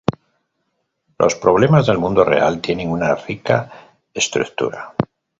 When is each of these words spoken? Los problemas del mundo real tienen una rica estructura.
Los 1.19 1.35
problemas 1.35 1.85
del 1.85 1.99
mundo 1.99 2.25
real 2.25 2.59
tienen 2.59 2.89
una 2.89 3.13
rica 3.13 3.71
estructura. 4.11 4.95